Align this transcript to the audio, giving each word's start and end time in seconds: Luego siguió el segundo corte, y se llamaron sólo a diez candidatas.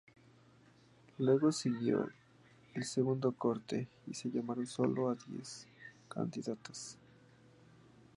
Luego 1.19 1.51
siguió 1.51 2.09
el 2.73 2.83
segundo 2.85 3.33
corte, 3.33 3.87
y 4.07 4.15
se 4.15 4.31
llamaron 4.31 4.65
sólo 4.65 5.11
a 5.11 5.17
diez 5.27 5.67
candidatas. 6.09 6.97